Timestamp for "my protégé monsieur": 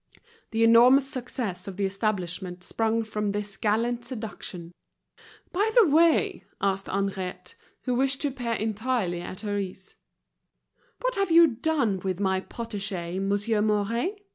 12.19-13.61